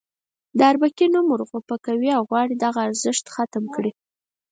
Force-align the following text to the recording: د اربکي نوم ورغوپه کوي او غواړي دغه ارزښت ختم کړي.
د 0.57 0.59
اربکي 0.69 1.05
نوم 1.13 1.25
ورغوپه 1.29 1.75
کوي 1.85 2.09
او 2.17 2.21
غواړي 2.29 2.55
دغه 2.57 2.79
ارزښت 2.87 3.25
ختم 3.35 3.63
کړي. 3.75 3.91